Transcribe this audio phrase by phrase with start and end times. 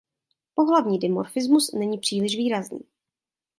[0.55, 2.79] Pohlavní dimorfismus není příliš výrazný.